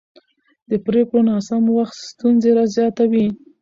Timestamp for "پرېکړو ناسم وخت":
0.85-1.97